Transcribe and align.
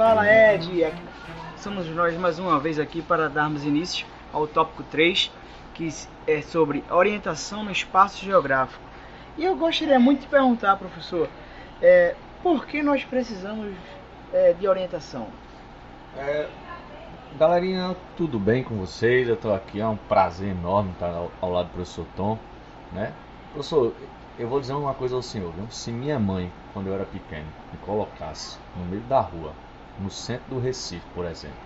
Fala 0.00 0.26
Ed, 0.26 0.90
somos 1.58 1.86
nós 1.88 2.16
mais 2.16 2.38
uma 2.38 2.58
vez 2.58 2.78
aqui 2.78 3.02
para 3.02 3.28
darmos 3.28 3.66
início 3.66 4.06
ao 4.32 4.46
tópico 4.46 4.82
3, 4.84 5.30
que 5.74 5.90
é 6.26 6.40
sobre 6.40 6.82
orientação 6.90 7.62
no 7.62 7.70
espaço 7.70 8.24
geográfico. 8.24 8.82
E 9.36 9.44
eu 9.44 9.54
gostaria 9.56 10.00
muito 10.00 10.22
de 10.22 10.26
perguntar, 10.26 10.76
professor, 10.76 11.28
é, 11.82 12.14
por 12.42 12.64
que 12.64 12.82
nós 12.82 13.04
precisamos 13.04 13.74
é, 14.32 14.54
de 14.54 14.66
orientação? 14.66 15.26
É, 16.16 16.48
galerinha, 17.38 17.94
tudo 18.16 18.38
bem 18.38 18.64
com 18.64 18.76
vocês? 18.76 19.28
Eu 19.28 19.34
estou 19.34 19.52
aqui, 19.52 19.82
é 19.82 19.86
um 19.86 19.98
prazer 19.98 20.48
enorme 20.48 20.92
estar 20.92 21.10
ao, 21.10 21.30
ao, 21.42 21.52
lado 21.52 21.66
do 21.66 21.72
professor 21.72 22.06
Tom. 22.16 22.38
Né? 22.90 23.12
Professor, 23.52 23.92
eu 24.38 24.48
vou 24.48 24.62
dizer 24.62 24.72
uma 24.72 24.94
coisa 24.94 25.14
ao 25.14 25.20
senhor. 25.20 25.52
Viu? 25.52 25.66
Se 25.68 25.92
minha 25.92 26.18
mãe, 26.18 26.50
quando 26.72 26.86
eu 26.86 26.94
era 26.94 27.04
pequeno, 27.04 27.48
me 27.70 27.76
colocasse 27.80 28.56
no 28.74 28.86
meio 28.86 29.02
da 29.02 29.20
rua, 29.20 29.52
no 29.98 30.10
centro 30.10 30.50
do 30.50 30.58
Recife, 30.58 31.06
por 31.14 31.24
exemplo, 31.24 31.56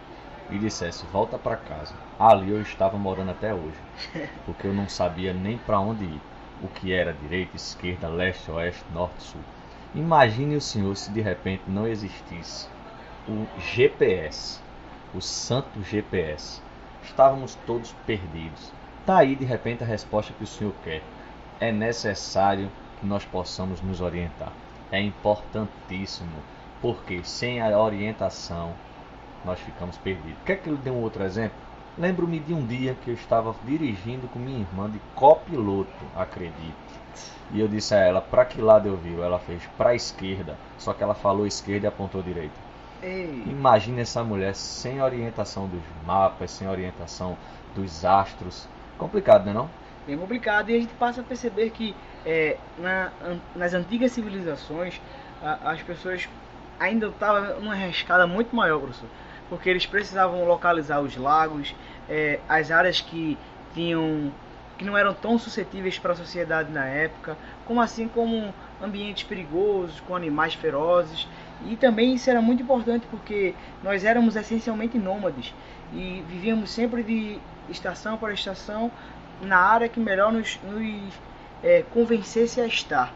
e 0.50 0.58
dissesse 0.58 1.04
volta 1.06 1.38
para 1.38 1.56
casa, 1.56 1.94
ali 2.18 2.50
eu 2.50 2.60
estava 2.60 2.98
morando 2.98 3.30
até 3.30 3.54
hoje, 3.54 3.78
porque 4.46 4.66
eu 4.66 4.74
não 4.74 4.88
sabia 4.88 5.32
nem 5.32 5.58
para 5.58 5.80
onde 5.80 6.04
ir, 6.04 6.20
o 6.62 6.68
que 6.68 6.92
era 6.92 7.12
direita, 7.12 7.56
esquerda, 7.56 8.08
leste, 8.08 8.50
oeste, 8.50 8.84
norte, 8.92 9.22
sul. 9.22 9.42
Imagine 9.94 10.56
o 10.56 10.60
senhor 10.60 10.96
se 10.96 11.10
de 11.10 11.20
repente 11.20 11.62
não 11.68 11.86
existisse 11.86 12.66
o 13.26 13.46
GPS, 13.58 14.58
o 15.14 15.20
santo 15.20 15.82
GPS. 15.82 16.60
Estávamos 17.02 17.54
todos 17.66 17.92
perdidos. 18.06 18.72
Tá 19.06 19.18
aí 19.18 19.34
de 19.34 19.44
repente 19.44 19.82
a 19.82 19.86
resposta 19.86 20.32
que 20.34 20.44
o 20.44 20.46
senhor 20.46 20.74
quer. 20.82 21.02
É 21.60 21.72
necessário 21.72 22.70
que 22.98 23.06
nós 23.06 23.24
possamos 23.24 23.80
nos 23.80 24.00
orientar. 24.00 24.52
É 24.90 25.00
importantíssimo, 25.00 26.42
porque 26.84 27.24
sem 27.24 27.62
a 27.62 27.80
orientação 27.80 28.74
nós 29.42 29.58
ficamos 29.58 29.96
perdidos. 29.96 30.36
Quer 30.44 30.56
que 30.56 30.68
eu 30.68 30.76
dê 30.76 30.90
um 30.90 31.00
outro 31.00 31.24
exemplo? 31.24 31.56
Lembro-me 31.96 32.38
de 32.38 32.52
um 32.52 32.66
dia 32.66 32.94
que 33.02 33.08
eu 33.08 33.14
estava 33.14 33.54
dirigindo 33.64 34.28
com 34.28 34.38
minha 34.38 34.60
irmã 34.60 34.90
de 34.90 35.00
copiloto, 35.14 35.88
acredite. 36.14 36.74
E 37.54 37.58
eu 37.58 37.66
disse 37.66 37.94
a 37.94 38.00
ela, 38.00 38.20
para 38.20 38.44
que 38.44 38.60
lado 38.60 38.86
eu 38.86 38.98
viro? 38.98 39.22
Ela 39.22 39.38
fez 39.38 39.62
para 39.78 39.90
a 39.90 39.94
esquerda, 39.94 40.58
só 40.76 40.92
que 40.92 41.02
ela 41.02 41.14
falou 41.14 41.46
esquerda 41.46 41.86
e 41.86 41.88
apontou 41.88 42.22
direita. 42.22 42.52
Ei. 43.02 43.44
Imagine 43.46 44.02
essa 44.02 44.22
mulher 44.22 44.54
sem 44.54 45.00
orientação 45.00 45.66
dos 45.66 45.80
mapas, 46.04 46.50
sem 46.50 46.68
orientação 46.68 47.34
dos 47.74 48.04
astros. 48.04 48.68
Complicado, 48.98 49.46
não 49.46 49.50
é 49.50 49.54
não? 49.54 49.70
Bem 50.06 50.18
complicado. 50.18 50.68
E 50.68 50.76
a 50.76 50.80
gente 50.80 50.92
passa 50.94 51.22
a 51.22 51.24
perceber 51.24 51.70
que 51.70 51.96
é, 52.26 52.58
na, 52.76 53.10
nas 53.56 53.72
antigas 53.72 54.12
civilizações 54.12 55.00
a, 55.42 55.70
as 55.70 55.80
pessoas 55.80 56.28
ainda 56.78 57.06
estavam 57.08 57.60
numa 57.60 57.74
rescada 57.74 58.26
muito 58.26 58.54
maior, 58.54 58.80
professor. 58.80 59.08
Porque 59.48 59.68
eles 59.68 59.86
precisavam 59.86 60.44
localizar 60.44 61.00
os 61.00 61.16
lagos, 61.16 61.74
é, 62.08 62.40
as 62.48 62.70
áreas 62.70 63.00
que 63.00 63.38
tinham 63.74 64.32
que 64.76 64.84
não 64.84 64.98
eram 64.98 65.14
tão 65.14 65.38
suscetíveis 65.38 65.98
para 65.98 66.12
a 66.12 66.16
sociedade 66.16 66.72
na 66.72 66.84
época, 66.84 67.36
como 67.64 67.80
assim 67.80 68.08
como 68.08 68.52
ambientes 68.82 69.22
perigosos, 69.22 70.00
com 70.00 70.16
animais 70.16 70.54
ferozes. 70.54 71.28
E 71.66 71.76
também 71.76 72.14
isso 72.14 72.28
era 72.28 72.42
muito 72.42 72.62
importante 72.62 73.06
porque 73.10 73.54
nós 73.82 74.04
éramos 74.04 74.36
essencialmente 74.36 74.98
nômades 74.98 75.54
e 75.92 76.22
vivíamos 76.28 76.70
sempre 76.70 77.02
de 77.02 77.38
estação 77.70 78.18
para 78.18 78.32
estação 78.32 78.90
na 79.40 79.58
área 79.58 79.88
que 79.88 80.00
melhor 80.00 80.32
nos, 80.32 80.58
nos 80.62 81.12
é, 81.62 81.82
convencesse 81.92 82.60
a 82.60 82.66
estar. 82.66 83.14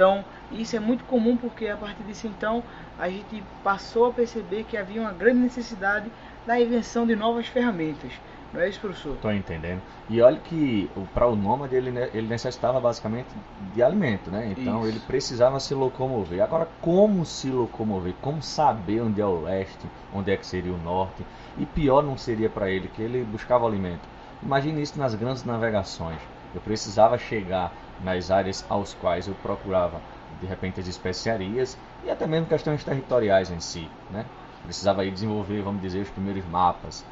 Então, 0.00 0.24
isso 0.50 0.74
é 0.74 0.80
muito 0.80 1.04
comum 1.04 1.36
porque 1.36 1.68
a 1.68 1.76
partir 1.76 2.02
disso 2.04 2.26
então 2.26 2.62
a 2.98 3.10
gente 3.10 3.44
passou 3.62 4.06
a 4.06 4.12
perceber 4.14 4.64
que 4.64 4.74
havia 4.74 4.98
uma 4.98 5.12
grande 5.12 5.40
necessidade 5.40 6.10
da 6.46 6.58
invenção 6.58 7.06
de 7.06 7.14
novas 7.14 7.46
ferramentas. 7.48 8.10
Não 8.50 8.62
é 8.62 8.70
isso, 8.70 8.80
professor? 8.80 9.16
Estou 9.16 9.30
entendendo. 9.30 9.82
E 10.08 10.22
olha 10.22 10.38
que 10.38 10.90
para 11.12 11.26
o 11.26 11.36
nômade 11.36 11.76
ele, 11.76 11.90
ele 12.14 12.26
necessitava 12.28 12.80
basicamente 12.80 13.28
de 13.74 13.82
alimento, 13.82 14.30
né? 14.30 14.54
Então 14.56 14.78
isso. 14.78 14.88
ele 14.88 15.00
precisava 15.00 15.60
se 15.60 15.74
locomover. 15.74 16.42
Agora, 16.42 16.66
como 16.80 17.26
se 17.26 17.50
locomover? 17.50 18.14
Como 18.22 18.40
saber 18.40 19.02
onde 19.02 19.20
é 19.20 19.26
o 19.26 19.42
leste, 19.42 19.86
onde 20.14 20.32
é 20.32 20.36
que 20.38 20.46
seria 20.46 20.72
o 20.72 20.78
norte? 20.78 21.26
E 21.58 21.66
pior 21.66 22.02
não 22.02 22.16
seria 22.16 22.48
para 22.48 22.70
ele 22.70 22.88
que 22.88 23.02
ele 23.02 23.22
buscava 23.22 23.66
alimento. 23.66 24.08
Imagine 24.42 24.80
isso 24.80 24.98
nas 24.98 25.14
grandes 25.14 25.44
navegações. 25.44 26.18
Eu 26.54 26.60
precisava 26.60 27.18
chegar 27.18 27.72
nas 28.02 28.30
áreas 28.30 28.64
aos 28.68 28.94
quais 28.94 29.28
eu 29.28 29.34
procurava 29.36 30.00
de 30.40 30.46
repente 30.46 30.80
as 30.80 30.86
especiarias 30.86 31.76
e 32.04 32.10
até 32.10 32.26
mesmo 32.26 32.46
questões 32.46 32.82
territoriais 32.84 33.50
em 33.50 33.60
si, 33.60 33.88
né? 34.10 34.24
Precisava 34.64 35.02
aí 35.02 35.10
desenvolver, 35.10 35.62
vamos 35.62 35.82
dizer, 35.82 36.02
os 36.02 36.10
primeiros 36.10 36.44
mapas. 36.46 37.04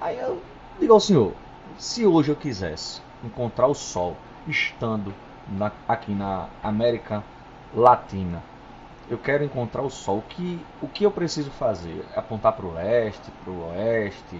Aí 0.00 0.18
eu 0.18 0.42
digo 0.80 0.92
ao 0.92 1.00
senhor, 1.00 1.32
se 1.78 2.06
hoje 2.06 2.30
eu 2.30 2.36
quisesse 2.36 3.00
encontrar 3.24 3.66
o 3.66 3.74
Sol 3.74 4.16
estando 4.46 5.12
na, 5.46 5.72
aqui 5.86 6.12
na 6.12 6.48
América 6.62 7.22
Latina, 7.74 8.42
eu 9.10 9.18
quero 9.18 9.44
encontrar 9.44 9.82
o 9.82 9.90
Sol, 9.90 10.18
o 10.18 10.22
que, 10.22 10.64
o 10.82 10.88
que 10.88 11.04
eu 11.04 11.10
preciso 11.10 11.50
fazer? 11.50 12.04
Apontar 12.14 12.52
para 12.52 12.66
o 12.66 12.72
leste, 12.72 13.30
para 13.42 13.50
o 13.50 13.68
oeste? 13.68 14.36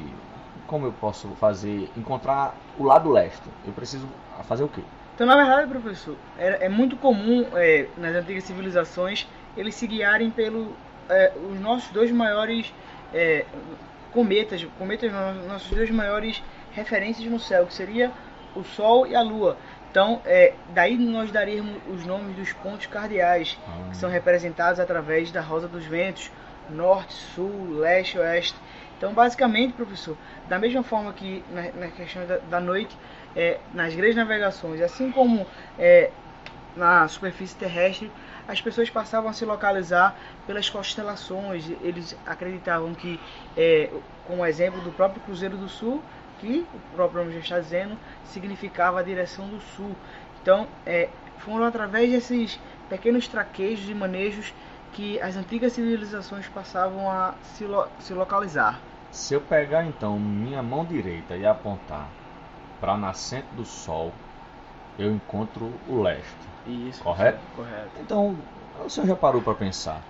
Como 0.68 0.86
eu 0.86 0.92
posso 0.92 1.26
fazer? 1.40 1.90
Encontrar 1.96 2.54
o 2.78 2.84
lado 2.84 3.10
leste. 3.10 3.42
Eu 3.66 3.72
preciso 3.72 4.06
fazer 4.44 4.62
o 4.62 4.68
quê? 4.68 4.82
Então, 5.14 5.26
na 5.26 5.34
verdade, 5.34 5.68
professor, 5.68 6.14
é, 6.38 6.66
é 6.66 6.68
muito 6.68 6.96
comum 6.96 7.44
é, 7.54 7.88
nas 7.96 8.14
antigas 8.14 8.44
civilizações 8.44 9.26
eles 9.56 9.74
se 9.74 9.86
guiarem 9.88 10.30
pelo 10.30 10.72
é, 11.08 11.32
os 11.50 11.58
nossos 11.58 11.90
dois 11.90 12.12
maiores 12.12 12.72
é, 13.12 13.44
cometas, 14.12 14.64
cometas 14.78 15.12
nossos 15.48 15.70
dois 15.70 15.90
maiores 15.90 16.40
referências 16.72 17.28
no 17.28 17.40
céu, 17.40 17.66
que 17.66 17.74
seria 17.74 18.12
o 18.54 18.62
Sol 18.62 19.06
e 19.06 19.16
a 19.16 19.22
Lua. 19.22 19.56
Então, 19.90 20.20
é, 20.24 20.52
daí 20.74 20.96
nós 20.96 21.32
daríamos 21.32 21.76
os 21.88 22.04
nomes 22.04 22.36
dos 22.36 22.52
pontos 22.52 22.86
cardeais, 22.86 23.58
que 23.90 23.96
são 23.96 24.08
representados 24.08 24.78
através 24.78 25.32
da 25.32 25.40
rosa 25.40 25.66
dos 25.66 25.84
ventos, 25.84 26.30
norte, 26.70 27.14
sul, 27.14 27.78
leste, 27.78 28.18
oeste. 28.18 28.54
Então, 28.98 29.12
basicamente, 29.12 29.75
professor, 29.75 30.16
da 30.48 30.59
mesma 30.59 30.82
forma 30.82 31.12
que 31.12 31.42
na, 31.53 31.86
na 31.86 31.88
questão 31.88 32.26
da, 32.26 32.38
da 32.38 32.60
noite, 32.60 32.97
é, 33.34 33.59
nas 33.72 33.94
grandes 33.94 34.16
navegações, 34.16 34.81
assim 34.81 35.12
como 35.12 35.47
é, 35.78 36.10
na 36.76 37.06
superfície 37.06 37.54
terrestre, 37.54 38.10
as 38.48 38.60
pessoas 38.60 38.91
passavam 38.91 39.31
a 39.31 39.32
se 39.32 39.44
localizar 39.44 40.16
pelas 40.47 40.69
constelações. 40.69 41.70
Eles 41.81 42.16
acreditavam 42.26 42.92
que, 42.92 43.20
é, 43.56 43.88
como 44.26 44.44
exemplo 44.44 44.81
do 44.81 44.91
próprio 44.91 45.22
Cruzeiro 45.22 45.56
do 45.56 45.69
Sul, 45.69 46.03
que 46.41 46.66
o 46.75 46.97
próprio 46.97 47.20
nome 47.20 47.34
já 47.34 47.41
está 47.41 47.60
dizendo, 47.60 47.97
significava 48.25 48.98
a 48.98 49.03
direção 49.03 49.47
do 49.48 49.60
sul. 49.60 49.94
Então, 50.42 50.66
é, 50.84 51.09
foram 51.38 51.65
através 51.65 52.10
desses 52.10 52.59
pequenos 52.88 53.28
traquejos 53.28 53.88
e 53.88 53.94
manejos 53.94 54.53
que 54.98 55.20
as 55.20 55.36
antigas 55.36 55.75
civilizações 55.75 56.48
passavam 56.48 57.09
a 57.09 57.32
se, 57.54 57.64
lo 57.64 57.86
se 58.00 58.12
localizar. 58.12 58.81
Se 59.12 59.32
eu 59.32 59.41
pegar 59.41 59.84
então 59.84 60.19
minha 60.19 60.60
mão 60.60 60.84
direita 60.84 61.36
e 61.36 61.47
apontar 61.47 62.09
para 62.81 62.94
a 62.94 62.97
nascente 62.97 63.47
do 63.56 63.64
sol, 63.64 64.10
eu 64.98 65.12
encontro 65.12 65.72
o 65.88 66.03
leste. 66.03 66.34
Isso. 66.66 67.00
Correto? 67.04 67.38
Correto. 67.54 67.91
Então, 68.00 68.34
o 68.84 68.91
senhor 68.91 69.06
já 69.06 69.14
parou 69.14 69.41
para 69.41 69.54
pensar 69.54 70.03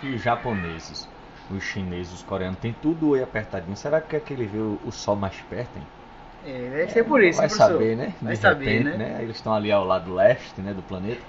que 0.00 0.14
os 0.14 0.22
japoneses, 0.22 1.08
os 1.50 1.64
chineses, 1.64 2.12
os 2.12 2.22
coreanos, 2.22 2.60
tem 2.60 2.72
tudo 2.80 3.14
aí 3.14 3.24
apertadinho. 3.24 3.76
Será 3.76 4.00
que 4.00 4.14
é 4.14 4.20
que 4.20 4.32
ele 4.32 4.46
vê 4.46 4.58
o, 4.58 4.78
o 4.86 4.92
sol 4.92 5.16
mais 5.16 5.34
perto, 5.50 5.76
hein? 5.76 5.86
É, 6.46 6.70
deve 6.70 6.92
ser 6.92 7.04
por 7.04 7.20
isso, 7.20 7.40
Vai 7.40 7.48
professor. 7.48 7.72
saber, 7.72 7.96
né? 7.96 8.14
De 8.20 8.24
Vai 8.24 8.34
repente, 8.36 8.40
saber, 8.40 8.84
né? 8.84 8.96
né? 8.96 9.22
Eles 9.22 9.36
estão 9.36 9.52
ali 9.52 9.72
ao 9.72 9.84
lado 9.84 10.14
leste, 10.14 10.60
né, 10.60 10.72
do 10.72 10.82
planeta. 10.82 11.20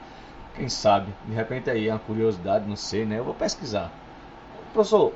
Quem 0.57 0.68
sabe? 0.69 1.13
De 1.27 1.36
repente 1.36 1.69
aí 1.69 1.88
é 1.88 1.94
uma 1.94 2.00
curiosidade, 2.00 2.68
não 2.68 2.75
sei, 2.75 3.06
né? 3.06 3.19
Eu 3.19 3.24
vou 3.24 3.36
pesquisar. 3.36 3.92
Professor, 4.74 5.13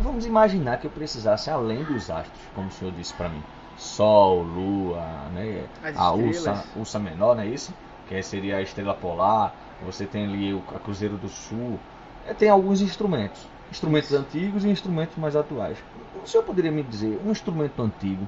vamos 0.00 0.24
imaginar 0.24 0.78
que 0.78 0.86
eu 0.86 0.90
precisasse 0.90 1.50
além 1.50 1.84
dos 1.84 2.10
astros, 2.10 2.40
como 2.54 2.68
o 2.68 2.72
senhor 2.72 2.92
disse 2.94 3.12
para 3.12 3.28
mim. 3.28 3.42
Sol, 3.76 4.42
Lua, 4.42 5.04
né? 5.34 5.66
As 5.84 5.96
a. 5.98 6.12
Ursa, 6.12 6.64
Ursa 6.74 6.98
Menor, 6.98 7.36
não 7.36 7.42
é 7.42 7.46
isso? 7.46 7.74
Que 8.08 8.22
seria 8.22 8.56
a 8.56 8.62
estrela 8.62 8.94
polar. 8.94 9.54
Você 9.84 10.06
tem 10.06 10.24
ali 10.24 10.54
o 10.54 10.62
a 10.74 10.78
Cruzeiro 10.78 11.18
do 11.18 11.28
Sul. 11.28 11.78
É, 12.26 12.32
Tem 12.32 12.48
alguns 12.48 12.80
instrumentos. 12.80 13.46
Instrumentos 13.70 14.14
antigos 14.14 14.64
e 14.64 14.70
instrumentos 14.70 15.16
mais 15.18 15.36
atuais. 15.36 15.76
O 16.24 16.26
senhor 16.26 16.42
poderia 16.42 16.72
me 16.72 16.82
dizer 16.82 17.20
um 17.24 17.30
instrumento 17.30 17.82
antigo 17.82 18.26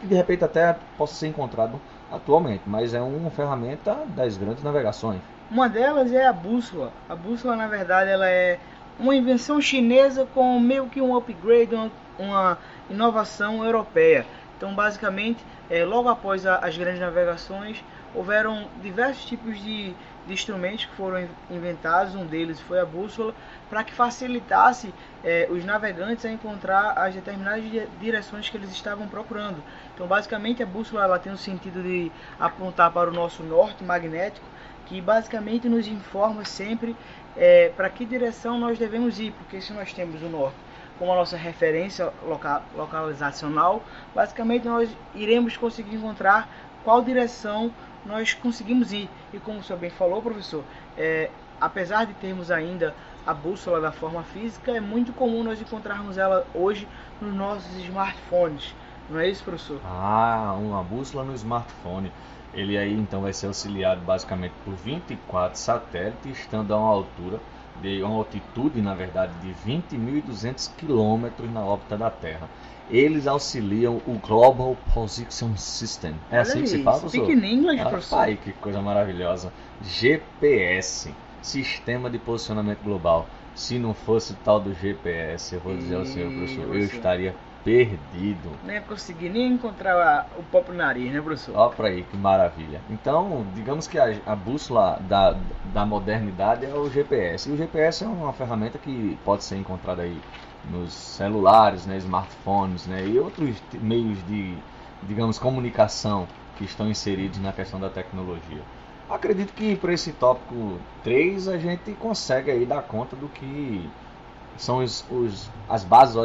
que 0.00 0.06
de 0.06 0.14
repente 0.14 0.44
até 0.44 0.76
possa 0.96 1.14
ser 1.14 1.28
encontrado 1.28 1.80
atualmente, 2.12 2.62
mas 2.66 2.94
é 2.94 3.00
uma 3.00 3.30
ferramenta 3.30 3.96
das 4.08 4.36
grandes 4.36 4.62
navegações. 4.62 5.20
Uma 5.50 5.68
delas 5.68 6.12
é 6.12 6.26
a 6.26 6.32
bússola. 6.32 6.92
A 7.08 7.14
bússola, 7.14 7.56
na 7.56 7.66
verdade, 7.66 8.10
ela 8.10 8.28
é 8.28 8.58
uma 8.98 9.14
invenção 9.14 9.60
chinesa 9.60 10.26
com 10.34 10.58
meio 10.60 10.86
que 10.88 11.00
um 11.00 11.16
upgrade, 11.16 11.74
uma, 11.74 11.90
uma 12.18 12.58
inovação 12.90 13.64
europeia. 13.64 14.26
Então, 14.56 14.74
basicamente, 14.74 15.44
é, 15.70 15.84
logo 15.84 16.08
após 16.08 16.44
a- 16.44 16.56
as 16.56 16.76
grandes 16.76 17.00
navegações, 17.00 17.82
houveram 18.14 18.68
diversos 18.82 19.24
tipos 19.24 19.60
de, 19.60 19.94
de 20.26 20.32
instrumentos 20.32 20.84
que 20.84 20.94
foram 20.94 21.28
inventados, 21.50 22.14
um 22.14 22.26
deles 22.26 22.60
foi 22.60 22.80
a 22.80 22.84
bússola, 22.84 23.34
para 23.68 23.84
que 23.84 23.92
facilitasse 23.92 24.92
eh, 25.24 25.46
os 25.50 25.64
navegantes 25.64 26.24
a 26.24 26.30
encontrar 26.30 26.92
as 26.98 27.14
determinadas 27.14 27.64
direções 28.00 28.48
que 28.48 28.56
eles 28.56 28.70
estavam 28.70 29.06
procurando. 29.08 29.62
Então, 29.94 30.06
basicamente, 30.06 30.62
a 30.62 30.66
bússola 30.66 31.04
ela 31.04 31.18
tem 31.18 31.32
o 31.32 31.38
sentido 31.38 31.82
de 31.82 32.10
apontar 32.38 32.90
para 32.92 33.10
o 33.10 33.12
nosso 33.12 33.42
norte 33.42 33.84
magnético, 33.84 34.46
que 34.86 35.00
basicamente 35.00 35.68
nos 35.68 35.86
informa 35.86 36.44
sempre 36.44 36.96
eh, 37.36 37.72
para 37.76 37.90
que 37.90 38.04
direção 38.04 38.58
nós 38.58 38.78
devemos 38.78 39.20
ir, 39.20 39.32
porque 39.32 39.60
se 39.60 39.72
nós 39.72 39.92
temos 39.92 40.22
o 40.22 40.28
norte 40.28 40.68
como 40.98 41.12
a 41.12 41.14
nossa 41.14 41.36
referência 41.36 42.12
local, 42.26 42.62
localizacional, 42.74 43.82
basicamente 44.14 44.66
nós 44.66 44.90
iremos 45.14 45.56
conseguir 45.56 45.94
encontrar 45.94 46.48
qual 46.82 47.02
direção 47.02 47.72
nós 48.08 48.32
conseguimos 48.34 48.92
ir. 48.92 49.08
E 49.32 49.38
como 49.38 49.60
o 49.60 49.62
senhor 49.62 49.78
bem 49.78 49.90
falou, 49.90 50.22
professor, 50.22 50.64
é, 50.96 51.30
apesar 51.60 52.06
de 52.06 52.14
termos 52.14 52.50
ainda 52.50 52.94
a 53.26 53.34
bússola 53.34 53.80
da 53.80 53.92
forma 53.92 54.22
física, 54.22 54.72
é 54.72 54.80
muito 54.80 55.12
comum 55.12 55.44
nós 55.44 55.60
encontrarmos 55.60 56.16
ela 56.16 56.46
hoje 56.54 56.88
nos 57.20 57.34
nossos 57.34 57.76
smartphones. 57.76 58.74
Não 59.10 59.20
é 59.20 59.28
isso, 59.28 59.44
professor? 59.44 59.80
Ah, 59.84 60.56
uma 60.58 60.82
bússola 60.82 61.22
no 61.22 61.34
smartphone. 61.34 62.10
Ele 62.54 62.78
aí 62.78 62.94
então 62.94 63.20
vai 63.20 63.32
ser 63.32 63.46
auxiliado 63.46 64.00
basicamente 64.00 64.54
por 64.64 64.74
24 64.74 65.58
satélites, 65.58 66.38
estando 66.38 66.72
a 66.72 66.78
uma 66.78 66.90
altura 66.90 67.38
de 67.80 68.02
uma 68.02 68.14
altitude, 68.16 68.80
na 68.82 68.94
verdade, 68.94 69.38
de 69.40 69.52
20.200 69.52 70.66
quilômetros 70.68 71.50
na 71.50 71.64
órbita 71.64 71.96
da 71.96 72.10
Terra. 72.10 72.50
Eles 72.88 73.26
auxiliam 73.26 74.02
o 74.04 74.18
Global 74.18 74.76
Position 74.76 75.56
System. 75.56 76.20
É 76.30 76.38
Olha 76.40 76.40
assim 76.40 76.62
que 76.62 76.68
se 76.68 76.78
fala, 76.78 77.00
professor? 77.00 77.24
Speak 77.24 77.32
in 77.32 77.44
English, 77.44 77.80
Ah, 77.80 77.90
professor. 77.90 78.16
pai, 78.16 78.36
que 78.36 78.52
coisa 78.52 78.80
maravilhosa. 78.82 79.52
GPS, 79.80 81.16
Sistema 81.42 82.10
de 82.10 82.18
Posicionamento 82.18 82.82
Global. 82.82 83.26
Se 83.54 83.78
não 83.78 83.94
fosse 83.94 84.32
o 84.32 84.36
tal 84.36 84.60
do 84.60 84.72
GPS, 84.74 85.54
eu 85.54 85.60
vou 85.60 85.76
dizer 85.76 85.96
ao 85.96 86.04
senhor, 86.04 86.30
professor, 86.32 86.64
eu 86.74 86.84
estaria 86.84 87.34
perdido. 87.64 88.50
Nem 88.64 88.76
ia 88.76 88.82
conseguir 88.82 89.28
nem 89.28 89.52
encontrar 89.52 90.26
o 90.38 90.42
próprio 90.44 90.74
nariz, 90.74 91.12
né, 91.12 91.20
professor? 91.20 91.56
Ó 91.56 91.68
pra 91.68 91.88
aí, 91.88 92.02
que 92.02 92.16
maravilha. 92.16 92.80
Então, 92.88 93.44
digamos 93.54 93.86
que 93.86 93.98
a, 93.98 94.06
a 94.26 94.36
bússola 94.36 94.98
da, 95.08 95.36
da 95.64 95.84
modernidade 95.84 96.64
é 96.64 96.74
o 96.74 96.88
GPS. 96.88 97.48
E 97.48 97.52
o 97.52 97.56
GPS 97.56 98.04
é 98.04 98.06
uma 98.08 98.32
ferramenta 98.32 98.78
que 98.78 99.18
pode 99.24 99.44
ser 99.44 99.56
encontrada 99.56 100.02
aí 100.02 100.18
nos 100.70 100.92
celulares, 100.92 101.86
né, 101.86 101.96
smartphones, 101.98 102.86
né, 102.86 103.06
e 103.06 103.18
outros 103.18 103.56
meios 103.80 104.18
de, 104.26 104.56
digamos, 105.02 105.38
comunicação 105.38 106.26
que 106.56 106.64
estão 106.64 106.88
inseridos 106.88 107.38
na 107.38 107.52
questão 107.52 107.78
da 107.78 107.88
tecnologia. 107.88 108.62
Acredito 109.08 109.52
que 109.54 109.74
para 109.76 109.92
esse 109.92 110.12
tópico 110.12 110.78
3 111.02 111.48
a 111.48 111.56
gente 111.58 111.92
consegue 111.94 112.50
aí 112.50 112.66
dar 112.66 112.82
conta 112.82 113.16
do 113.16 113.28
que 113.28 113.88
são 114.58 114.78
os, 114.78 115.04
os- 115.10 115.48
as 115.68 115.84
bases 115.84 116.16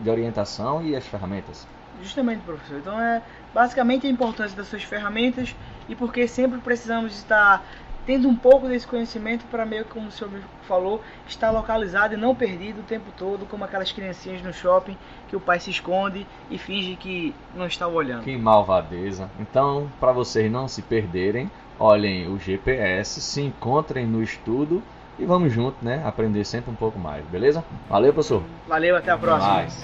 de 0.00 0.10
orientação 0.10 0.82
e 0.82 0.94
as 0.96 1.06
ferramentas. 1.06 1.66
Justamente, 2.02 2.40
professor. 2.40 2.78
Então 2.78 2.98
é 3.00 3.22
basicamente 3.54 4.06
a 4.06 4.10
importância 4.10 4.56
das 4.56 4.66
suas 4.68 4.82
ferramentas 4.82 5.54
e 5.88 5.94
porque 5.94 6.26
sempre 6.26 6.58
precisamos 6.60 7.14
estar 7.14 7.62
tendo 8.06 8.28
um 8.28 8.34
pouco 8.34 8.66
desse 8.66 8.86
conhecimento 8.86 9.44
para 9.46 9.64
meio 9.64 9.84
que, 9.84 9.90
como 9.92 10.08
o 10.08 10.10
senhor 10.10 10.32
me 10.32 10.40
falou, 10.66 11.00
estar 11.28 11.50
localizado 11.52 12.14
e 12.14 12.16
não 12.16 12.34
perdido 12.34 12.80
o 12.80 12.84
tempo 12.84 13.12
todo, 13.16 13.46
como 13.46 13.62
aquelas 13.64 13.92
criancinhas 13.92 14.42
no 14.42 14.52
shopping 14.52 14.96
que 15.28 15.36
o 15.36 15.40
pai 15.40 15.60
se 15.60 15.70
esconde 15.70 16.26
e 16.50 16.58
finge 16.58 16.96
que 16.96 17.32
não 17.54 17.66
está 17.66 17.86
olhando. 17.86 18.24
Que 18.24 18.36
malvadeza. 18.36 19.30
Então, 19.38 19.88
para 20.00 20.10
vocês 20.10 20.50
não 20.50 20.66
se 20.66 20.82
perderem, 20.82 21.48
olhem 21.82 22.28
o 22.28 22.38
GPS, 22.38 23.20
se 23.20 23.42
encontrem 23.42 24.06
no 24.06 24.22
estudo 24.22 24.80
e 25.18 25.24
vamos 25.24 25.52
junto, 25.52 25.84
né? 25.84 26.00
Aprender 26.04 26.44
sempre 26.44 26.70
um 26.70 26.76
pouco 26.76 26.96
mais, 26.96 27.24
beleza? 27.26 27.64
Valeu, 27.88 28.12
professor. 28.12 28.44
Valeu, 28.68 28.96
até 28.96 29.10
a 29.10 29.18
próxima. 29.18 29.54
Mais. 29.54 29.82